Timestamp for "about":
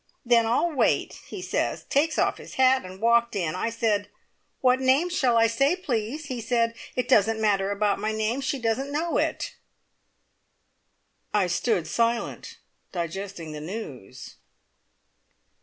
7.69-7.99